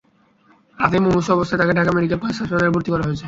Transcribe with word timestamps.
রাতেই 0.77 1.01
মুমূর্ষু 1.03 1.31
অবস্থায় 1.33 1.59
তাঁকে 1.59 1.73
ঢাকা 1.79 1.91
মেডিকেল 1.95 2.17
কলেজ 2.21 2.35
হাসপাতালে 2.41 2.73
ভর্তি 2.75 2.89
করা 2.91 3.03
হয়েছে। 3.07 3.19